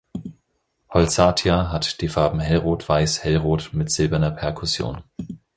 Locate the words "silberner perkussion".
3.91-5.03